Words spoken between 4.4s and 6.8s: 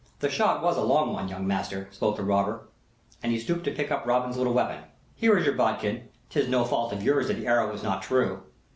weapon. "Here is your bodkin 'tis no